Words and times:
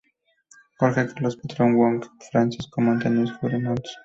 Jorge 0.79 1.05
Carlos 1.13 1.37
Patrón 1.37 1.77
Wong, 1.77 2.01
P. 2.01 2.07
Francisco 2.31 2.81
Montañez 2.81 3.29
Jure, 3.39 3.59
Mons. 3.59 3.97